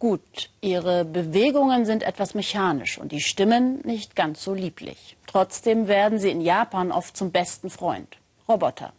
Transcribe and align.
Gut, 0.00 0.48
ihre 0.62 1.04
Bewegungen 1.04 1.84
sind 1.84 2.02
etwas 2.02 2.32
mechanisch 2.32 2.96
und 2.96 3.12
die 3.12 3.20
Stimmen 3.20 3.82
nicht 3.84 4.16
ganz 4.16 4.42
so 4.42 4.54
lieblich. 4.54 5.18
Trotzdem 5.26 5.88
werden 5.88 6.18
sie 6.18 6.30
in 6.30 6.40
Japan 6.40 6.90
oft 6.90 7.14
zum 7.14 7.32
besten 7.32 7.68
Freund. 7.68 8.16
Roboter. 8.48 8.94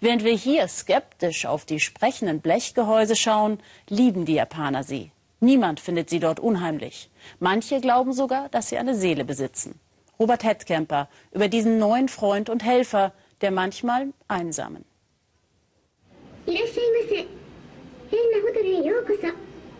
Während 0.00 0.22
wir 0.22 0.36
hier 0.36 0.68
skeptisch 0.68 1.44
auf 1.44 1.64
die 1.64 1.80
sprechenden 1.80 2.40
Blechgehäuse 2.40 3.16
schauen, 3.16 3.58
lieben 3.88 4.26
die 4.26 4.34
Japaner 4.34 4.84
sie. 4.84 5.10
Niemand 5.40 5.80
findet 5.80 6.08
sie 6.08 6.20
dort 6.20 6.38
unheimlich. 6.38 7.10
Manche 7.40 7.80
glauben 7.80 8.12
sogar, 8.12 8.48
dass 8.50 8.68
sie 8.68 8.78
eine 8.78 8.94
Seele 8.94 9.24
besitzen. 9.24 9.80
Robert 10.20 10.44
Hetzkemper 10.44 11.08
über 11.32 11.48
diesen 11.48 11.78
neuen 11.78 12.08
Freund 12.08 12.48
und 12.48 12.62
Helfer 12.62 13.12
der 13.40 13.50
manchmal 13.50 14.12
einsamen. 14.28 14.84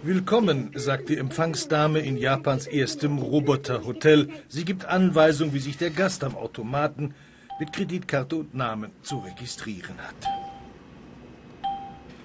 Willkommen, 0.06 0.70
sagt 0.74 1.08
die 1.08 1.16
Empfangsdame 1.16 2.00
in 2.00 2.18
Japans 2.18 2.66
erstem 2.66 3.16
Roboterhotel. 3.16 4.28
Sie 4.48 4.66
gibt 4.66 4.84
Anweisung, 4.84 5.54
wie 5.54 5.60
sich 5.60 5.78
der 5.78 5.88
Gast 5.88 6.24
am 6.24 6.36
Automaten 6.36 7.14
mit 7.58 7.72
Kreditkarte 7.72 8.36
und 8.36 8.54
Namen 8.54 8.90
zu 9.00 9.20
registrieren 9.20 9.96
hat. 9.96 10.28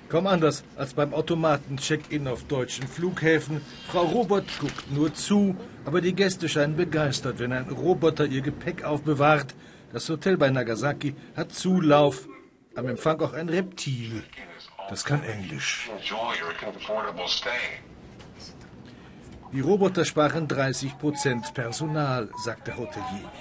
Kaum 0.09 0.27
anders 0.27 0.65
als 0.75 0.93
beim 0.93 1.13
Automaten-Check-In 1.13 2.27
auf 2.27 2.43
deutschen 2.43 2.85
Flughäfen. 2.85 3.61
Frau 3.87 4.03
Robot 4.03 4.43
guckt 4.59 4.91
nur 4.93 5.13
zu, 5.13 5.55
aber 5.85 6.01
die 6.01 6.13
Gäste 6.13 6.49
scheinen 6.49 6.75
begeistert, 6.75 7.39
wenn 7.39 7.53
ein 7.53 7.70
Roboter 7.70 8.25
ihr 8.25 8.41
Gepäck 8.41 8.84
aufbewahrt. 8.84 9.55
Das 9.93 10.09
Hotel 10.09 10.35
bei 10.35 10.49
Nagasaki 10.49 11.15
hat 11.34 11.53
Zulauf. 11.53 12.27
Am 12.75 12.89
Empfang 12.89 13.21
auch 13.21 13.31
ein 13.31 13.48
Reptil. 13.48 14.21
Das 14.89 15.05
kann 15.05 15.23
Englisch. 15.23 15.89
Die 19.52 19.62
Roboter 19.62 20.05
sparen 20.05 20.48
30 20.48 20.98
Prozent 20.98 21.54
Personal, 21.54 22.29
sagt 22.43 22.68
der 22.68 22.77
Hotelier. 22.77 23.32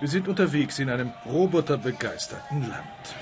Wir 0.00 0.08
sind 0.08 0.28
unterwegs 0.28 0.78
in 0.78 0.90
einem 0.90 1.12
roboterbegeisterten 1.26 2.68
Land. 2.68 3.14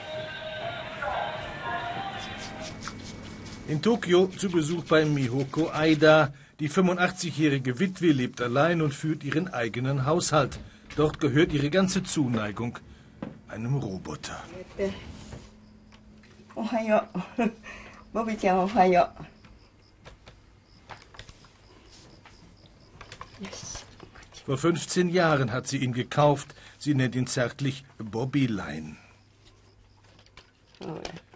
In 3.69 3.83
Tokio 3.83 4.27
zu 4.27 4.51
Besuch 4.51 4.85
bei 4.85 5.05
Mihoko 5.05 5.71
Aida. 5.71 6.33
Die 6.59 6.69
85-jährige 6.69 7.79
Witwe 7.79 8.13
lebt 8.13 8.41
allein 8.41 8.83
und 8.83 8.93
führt 8.93 9.23
ihren 9.25 9.49
eigenen 9.49 10.07
Haushalt. 10.07 10.59
Dort 10.97 11.21
gehört 11.21 11.53
ihre 11.53 11.71
ganze 11.71 12.03
Zuneigung 12.03 12.79
einem 13.49 13.77
Roboter. 13.77 14.43
Ohayo. 16.61 17.01
Bobby-chan, 18.13 18.59
ohayo. 18.59 19.07
Vor 24.45 24.59
15 24.59 25.09
Jahren 25.09 25.53
hat 25.53 25.69
sie 25.69 25.79
ihn 25.79 25.95
gekauft. 25.95 26.55
Sie 26.79 26.95
nennt 26.95 27.15
ihn 27.15 27.27
zärtlich 27.27 27.85
Bobbyline. 27.99 28.97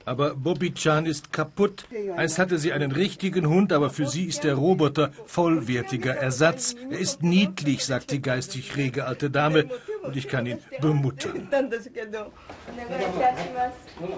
Aber 0.05 0.35
Bobby-chan 0.35 1.07
ist 1.07 1.33
kaputt. 1.33 1.87
Einst 2.17 2.39
hatte 2.39 2.59
sie 2.59 2.73
einen 2.73 2.93
richtigen 2.93 3.49
Hund, 3.49 3.73
aber 3.73 3.91
für 3.91 4.07
sie 4.07 4.25
ist 4.25 4.45
der 4.45 4.55
Roboter 4.55 5.11
vollwertiger 5.27 6.15
Ersatz. 6.15 6.77
Er 6.91 6.99
ist 6.99 7.23
niedlich, 7.23 7.85
sagt 7.85 8.11
die 8.11 8.21
geistig 8.21 8.77
rege 8.77 9.07
alte 9.07 9.31
Dame, 9.31 9.71
und 10.03 10.17
ich 10.17 10.29
kann 10.29 10.47
ihn 10.47 10.59
bemuttern. 10.81 11.49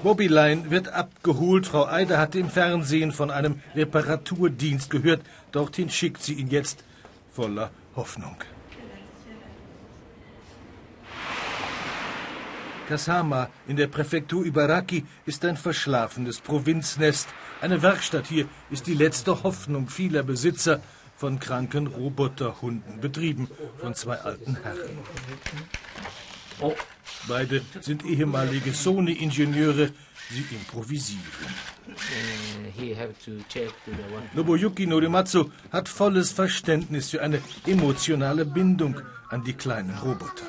Bobbyline 0.02 0.70
wird 0.70 0.88
abgeholt. 0.88 1.66
Frau 1.66 1.86
Eider 1.86 2.18
hat 2.18 2.34
im 2.34 2.50
Fernsehen 2.50 3.12
von 3.12 3.30
einem 3.30 3.60
Reparaturdienst 3.74 4.90
gehört. 4.90 5.20
Dorthin 5.52 5.90
schickt 5.90 6.22
sie 6.22 6.34
ihn 6.34 6.48
jetzt 6.48 6.84
voller 7.32 7.70
Hoffnung. 7.94 8.36
Kasama 12.86 13.48
in 13.66 13.76
der 13.76 13.88
Präfektur 13.88 14.46
Ibaraki 14.46 15.04
ist 15.26 15.44
ein 15.44 15.56
verschlafenes 15.56 16.40
Provinznest. 16.40 17.28
Eine 17.60 17.82
Werkstatt 17.82 18.26
hier 18.28 18.48
ist 18.70 18.86
die 18.86 18.94
letzte 18.94 19.42
Hoffnung 19.42 19.88
vieler 19.88 20.22
Besitzer 20.22 20.80
von 21.16 21.38
kranken 21.40 21.86
Roboterhunden, 21.86 23.00
betrieben 23.00 23.48
von 23.78 23.94
zwei 23.94 24.16
alten 24.16 24.56
Herren. 24.62 24.98
Beide 27.28 27.62
sind 27.80 28.04
ehemalige 28.04 28.72
Sony-Ingenieure. 28.72 29.90
Sie 30.30 30.44
improvisieren. 30.50 31.22
Nobuyuki 34.34 34.86
Norimatsu 34.86 35.50
hat 35.72 35.88
volles 35.88 36.32
Verständnis 36.32 37.10
für 37.10 37.22
eine 37.22 37.40
emotionale 37.66 38.44
Bindung 38.44 39.00
an 39.30 39.44
die 39.44 39.52
kleinen 39.52 39.96
Roboter. 39.98 40.46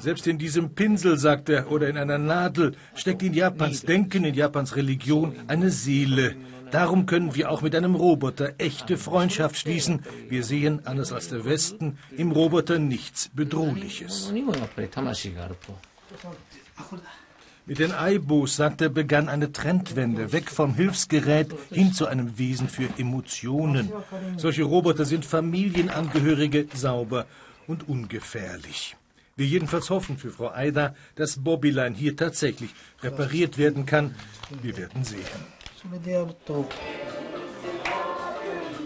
Selbst 0.00 0.26
in 0.26 0.38
diesem 0.38 0.74
Pinsel, 0.74 1.18
sagt 1.18 1.48
er, 1.48 1.70
oder 1.70 1.88
in 1.88 1.96
einer 1.96 2.18
Nadel 2.18 2.74
steckt 2.94 3.22
in 3.22 3.34
Japans 3.34 3.82
Denken, 3.82 4.24
in 4.24 4.34
Japans 4.34 4.76
Religion 4.76 5.34
eine 5.46 5.70
Seele. 5.70 6.36
Darum 6.70 7.06
können 7.06 7.34
wir 7.34 7.50
auch 7.50 7.62
mit 7.62 7.74
einem 7.74 7.94
Roboter 7.94 8.52
echte 8.58 8.98
Freundschaft 8.98 9.56
schließen. 9.56 10.02
Wir 10.28 10.44
sehen, 10.44 10.84
anders 10.84 11.12
als 11.12 11.28
der 11.28 11.44
Westen, 11.44 11.98
im 12.16 12.30
Roboter 12.30 12.78
nichts 12.78 13.30
Bedrohliches. 13.34 14.30
Mit 17.68 17.80
den 17.80 17.92
Aibos, 17.92 18.56
sagt 18.56 18.80
er, 18.80 18.88
begann 18.88 19.28
eine 19.28 19.52
Trendwende, 19.52 20.32
weg 20.32 20.50
vom 20.50 20.74
Hilfsgerät 20.74 21.48
hin 21.70 21.92
zu 21.92 22.06
einem 22.06 22.38
Wesen 22.38 22.66
für 22.66 22.88
Emotionen. 22.96 23.92
Solche 24.38 24.62
Roboter 24.62 25.04
sind 25.04 25.26
Familienangehörige, 25.26 26.66
sauber 26.74 27.26
und 27.66 27.86
ungefährlich. 27.86 28.96
Wir 29.36 29.44
jedenfalls 29.44 29.90
hoffen 29.90 30.16
für 30.16 30.30
Frau 30.30 30.48
Aida, 30.48 30.94
dass 31.14 31.44
Bobbyline 31.44 31.94
hier 31.94 32.16
tatsächlich 32.16 32.70
repariert 33.02 33.58
werden 33.58 33.84
kann. 33.84 34.14
Wir 34.62 34.74
werden 34.78 35.04
sehen. 35.04 35.20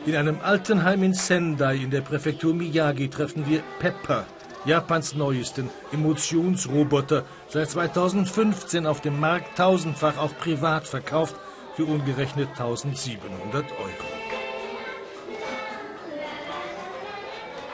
In 0.06 0.16
einem 0.16 0.41
Altenheim 0.41 1.04
in 1.04 1.15
Sendai 1.15 1.76
in 1.76 1.91
der 1.92 2.00
Präfektur 2.00 2.53
Miyagi 2.53 3.09
treffen 3.09 3.48
wir 3.48 3.62
Pepper, 3.78 4.26
Japans 4.64 5.14
neuesten 5.14 5.70
Emotionsroboter, 5.92 7.24
seit 7.48 7.70
2015 7.70 8.86
auf 8.86 9.00
dem 9.00 9.18
Markt 9.18 9.58
tausendfach 9.58 10.18
auch 10.18 10.36
privat 10.38 10.86
verkauft 10.86 11.34
für 11.74 11.84
umgerechnet 11.84 12.48
1700 12.50 13.64
Euro. 13.72 14.22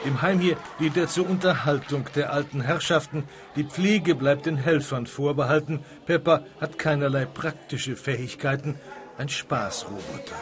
Im 0.05 0.21
Heim 0.21 0.39
hier 0.39 0.57
dient 0.79 0.97
er 0.97 1.07
zur 1.07 1.29
Unterhaltung 1.29 2.05
der 2.15 2.31
alten 2.31 2.61
Herrschaften. 2.61 3.25
Die 3.55 3.65
Pflege 3.65 4.15
bleibt 4.15 4.45
den 4.45 4.55
Helfern 4.55 5.05
vorbehalten. 5.05 5.83
Pepper 6.05 6.45
hat 6.61 6.79
keinerlei 6.79 7.25
praktische 7.25 7.97
Fähigkeiten. 7.97 8.79
Ein 9.17 9.27
Spaßroboter. 9.27 10.35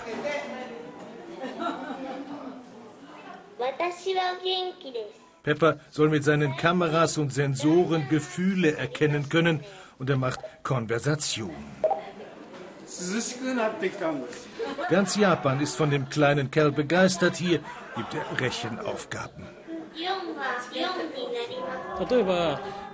Pepper 5.48 5.80
soll 5.92 6.10
mit 6.10 6.26
seinen 6.26 6.58
Kameras 6.58 7.18
und 7.18 7.32
Sensoren 7.34 8.10
Gefühle 8.10 8.76
erkennen 8.76 9.30
können 9.30 9.62
und 9.98 10.10
er 10.10 10.18
macht 10.18 10.42
Konversation. 10.62 11.56
Ganz 14.90 15.16
Japan 15.16 15.62
ist 15.62 15.76
von 15.78 15.90
dem 15.90 16.10
kleinen 16.10 16.52
Kerl 16.52 16.74
begeistert. 16.74 17.38
Hier 17.38 17.60
gibt 17.96 18.14
er 18.14 18.42
Rechenaufgaben. 18.42 19.46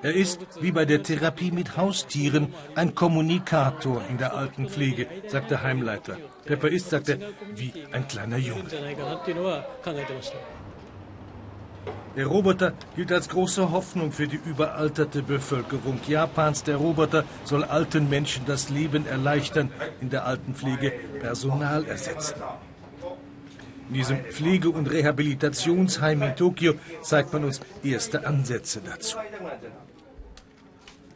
Er 0.03 0.13
ist, 0.13 0.39
wie 0.61 0.71
bei 0.71 0.85
der 0.85 1.01
Therapie 1.01 1.51
mit 1.51 1.75
Haustieren, 1.75 2.53
ein 2.75 2.93
Kommunikator 2.93 4.03
in 4.09 4.19
der 4.19 4.35
Altenpflege, 4.35 5.07
sagt 5.27 5.49
der 5.49 5.63
Heimleiter. 5.63 6.17
Pepper 6.45 6.67
ist, 6.67 6.91
sagt 6.91 7.09
er, 7.09 7.17
wie 7.55 7.73
ein 7.91 8.07
kleiner 8.07 8.37
Junge. 8.37 8.69
Der 12.15 12.27
Roboter 12.27 12.73
gilt 12.95 13.11
als 13.11 13.27
große 13.27 13.71
Hoffnung 13.71 14.11
für 14.11 14.27
die 14.27 14.39
überalterte 14.45 15.23
Bevölkerung 15.23 15.99
Japans. 16.07 16.63
Der 16.63 16.75
Roboter 16.75 17.23
soll 17.43 17.63
alten 17.63 18.07
Menschen 18.07 18.45
das 18.45 18.69
Leben 18.69 19.07
erleichtern, 19.07 19.71
in 19.99 20.11
der 20.11 20.25
Altenpflege 20.25 20.91
Personal 21.19 21.85
ersetzen. 21.85 22.35
In 23.89 23.95
diesem 23.95 24.19
Pflege- 24.25 24.69
und 24.69 24.91
Rehabilitationsheim 24.91 26.21
in 26.21 26.35
Tokio 26.35 26.75
zeigt 27.01 27.33
man 27.33 27.45
uns 27.45 27.59
erste 27.83 28.25
Ansätze 28.27 28.81
dazu. 28.85 29.17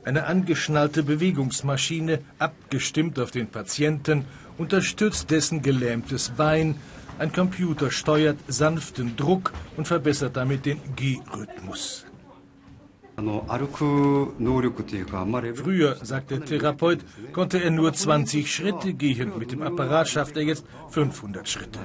Eine 0.04 0.26
angeschnallte 0.26 1.04
Bewegungsmaschine, 1.04 2.22
abgestimmt 2.40 3.20
auf 3.20 3.32
den 3.32 3.48
Patienten, 3.48 4.26
unterstützt 4.58 5.32
dessen 5.32 5.62
gelähmtes 5.62 6.30
Bein 6.30 6.76
ein 7.20 7.32
Computer 7.32 7.92
steuert 7.92 8.38
sanften 8.48 9.16
Druck 9.16 9.54
und 9.76 9.88
verbessert 9.88 10.36
damit 10.38 10.66
den 10.66 10.80
G-Rhythmus. 10.96 12.06
Früher, 15.56 15.96
sagt 16.04 16.30
der 16.32 16.46
Therapeut, 16.46 17.00
konnte 17.34 17.64
er 17.64 17.72
nur 17.72 17.92
20 17.92 18.54
Schritte 18.54 18.94
gehen. 18.94 19.32
Mit 19.40 19.52
dem 19.52 19.64
Apparat 19.64 20.08
schafft 20.08 20.38
er 20.38 20.44
jetzt 20.44 20.66
500 20.90 21.50
Schritte. 21.50 21.80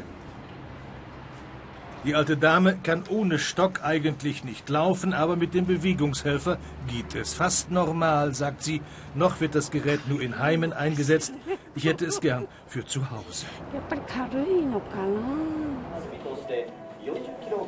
Die 2.04 2.16
alte 2.16 2.36
Dame 2.36 2.78
kann 2.82 3.04
ohne 3.08 3.38
Stock 3.38 3.84
eigentlich 3.84 4.42
nicht 4.42 4.68
laufen, 4.68 5.12
aber 5.12 5.36
mit 5.36 5.54
dem 5.54 5.66
Bewegungshelfer 5.66 6.58
geht 6.88 7.14
es 7.14 7.34
fast 7.34 7.70
normal, 7.70 8.34
sagt 8.34 8.64
sie. 8.64 8.82
Noch 9.14 9.40
wird 9.40 9.54
das 9.54 9.70
Gerät 9.70 10.08
nur 10.08 10.20
in 10.20 10.40
Heimen 10.40 10.72
eingesetzt. 10.72 11.32
Ich 11.76 11.84
hätte 11.84 12.04
es 12.04 12.20
gern 12.20 12.48
für 12.66 12.84
zu 12.84 13.08
Hause. 13.10 13.46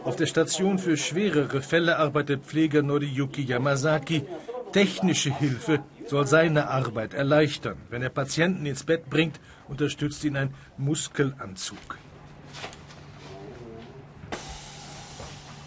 Auf 0.02 0.16
der 0.16 0.26
Station 0.26 0.78
für 0.78 0.96
schwerere 0.96 1.62
Fälle 1.62 1.98
arbeitet 1.98 2.44
Pfleger 2.44 2.82
Noriyuki 2.82 3.42
Yamazaki. 3.42 4.24
Technische 4.72 5.32
Hilfe 5.32 5.84
soll 6.06 6.26
seine 6.26 6.68
Arbeit 6.68 7.14
erleichtern. 7.14 7.76
Wenn 7.88 8.02
er 8.02 8.10
Patienten 8.10 8.66
ins 8.66 8.82
Bett 8.82 9.08
bringt, 9.08 9.38
unterstützt 9.68 10.24
ihn 10.24 10.36
ein 10.36 10.52
Muskelanzug. 10.76 11.98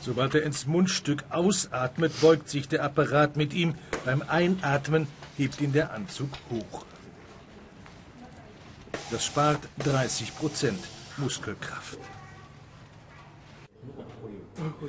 Sobald 0.07 0.36
er 0.36 0.44
ins 0.44 0.65
Mundstück 0.68 1.25
ausatmet, 1.31 2.21
beugt 2.21 2.48
sich 2.48 2.69
der 2.69 2.81
Apparat 2.81 3.36
mit 3.36 3.54
ihm. 3.54 3.75
Beim 4.06 4.24
Einatmen 4.25 5.06
hebt 5.36 5.59
ihn 5.59 5.74
der 5.74 5.92
Anzug 5.92 6.30
hoch. 6.50 6.86
Das 9.12 9.25
spart 9.25 9.59
30 9.80 10.33
Prozent 10.38 10.80
Muskelkraft. 11.18 12.00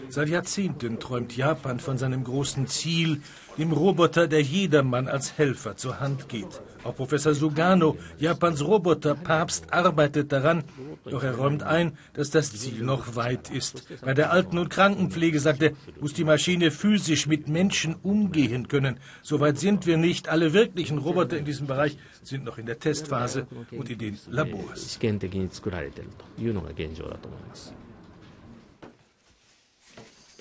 Seit 0.09 0.29
Jahrzehnten 0.29 0.99
träumt 0.99 1.37
Japan 1.37 1.81
von 1.81 1.99
seinem 1.99 2.25
großen 2.25 2.67
Ziel, 2.67 3.20
dem 3.59 3.73
Roboter, 3.73 4.29
der 4.29 4.43
jedermann 4.43 5.09
als 5.09 5.37
Helfer 5.37 5.76
zur 5.76 6.00
Hand 6.00 6.29
geht. 6.29 6.61
Auch 6.85 6.94
Professor 6.94 7.35
Sugano, 7.35 7.99
Japans 8.19 8.65
Roboterpapst, 8.65 9.73
arbeitet 9.73 10.32
daran, 10.32 10.65
doch 11.05 11.23
er 11.23 11.35
räumt 11.35 11.62
ein, 11.62 11.99
dass 12.15 12.31
das 12.31 12.53
Ziel 12.53 12.82
noch 12.82 13.17
weit 13.17 13.50
ist. 13.50 13.87
Bei 14.00 14.15
der 14.15 14.31
Alten- 14.32 14.59
und 14.59 14.70
Krankenpflege, 14.70 15.41
sagt 15.41 15.62
er, 15.62 15.73
muss 16.00 16.15
die 16.15 16.25
Maschine 16.25 16.70
physisch 16.70 17.26
mit 17.26 17.49
Menschen 17.49 17.97
umgehen 18.03 18.69
können. 18.69 18.99
Soweit 19.23 19.59
sind 19.59 19.87
wir 19.87 19.97
nicht. 19.97 20.29
Alle 20.29 20.53
wirklichen 20.53 20.99
Roboter 20.99 21.37
in 21.37 21.44
diesem 21.44 21.67
Bereich 21.67 21.99
sind 22.23 22.44
noch 22.44 22.59
in 22.59 22.67
der 22.67 22.79
Testphase 22.79 23.47
und 23.73 23.91
in 23.91 23.99
den 23.99 24.19
Labors. 24.31 24.99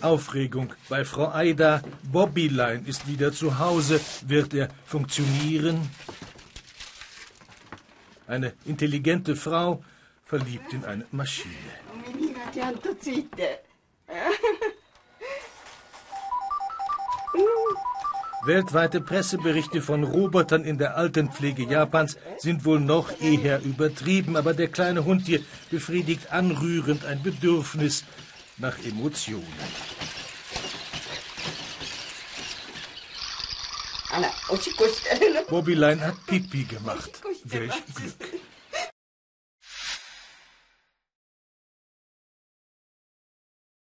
Aufregung 0.02 0.74
bei 0.90 1.04
Frau 1.06 1.30
Aida. 1.32 1.82
Bobbyline 2.12 2.84
ist 2.86 3.08
wieder 3.08 3.32
zu 3.34 3.58
Hause. 3.58 4.00
Wird 4.28 4.54
er 4.54 4.70
funktionieren? 4.86 5.90
Eine 8.28 8.54
intelligente 8.66 9.36
Frau, 9.36 9.84
verliebt 10.26 10.74
in 10.74 10.86
eine 10.86 11.06
Maschine. 11.12 11.56
Weltweite 18.46 19.02
Presseberichte 19.02 19.82
von 19.82 20.04
Robotern 20.04 20.64
in 20.64 20.78
der 20.78 20.96
Altenpflege 20.96 21.64
Japans 21.64 22.18
sind 22.38 22.66
wohl 22.66 22.80
noch 22.80 23.20
eher 23.20 23.62
übertrieben, 23.64 24.38
aber 24.38 24.54
der 24.54 24.68
kleine 24.68 25.06
Hund 25.06 25.26
hier 25.26 25.42
befriedigt 25.72 26.32
anrührend 26.32 27.04
ein 27.06 27.24
Bedürfnis 27.24 28.06
nach 28.58 28.78
Emotionen. 28.84 29.46
Bobbylein 35.50 36.02
hat 36.02 36.26
Pipi 36.26 36.64
gemacht. 36.64 37.22
Welch 37.44 37.74
Glück. 37.96 38.37